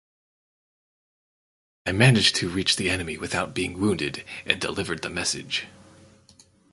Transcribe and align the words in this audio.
I 1.85 1.91
managed 1.91 2.33
to 2.37 2.49
reach 2.49 2.75
the 2.75 2.89
enemy 2.89 3.19
without 3.19 3.53
being 3.53 3.79
wounded 3.79 4.23
and 4.47 4.59
delivered 4.59 5.03
the 5.03 5.11
message. 5.11 5.67